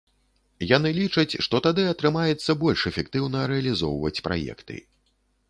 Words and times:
Яны 0.69 0.91
лічаць, 0.99 1.33
што 1.47 1.59
тады 1.67 1.85
атрымаецца 1.91 2.57
больш 2.65 2.87
эфектыўна 2.93 3.45
рэалізоўваць 3.53 4.19
праекты. 4.31 4.81